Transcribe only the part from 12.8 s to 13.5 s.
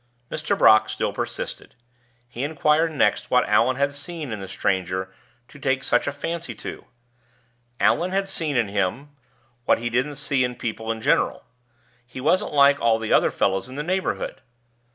all the other